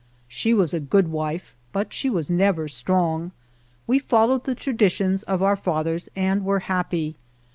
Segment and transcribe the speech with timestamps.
[0.27, 3.33] She was a good wife, but she was never strong.
[3.85, 7.15] We followed the traditions of our fathers and were happy.